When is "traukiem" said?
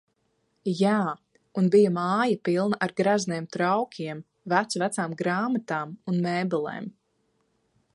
3.57-4.25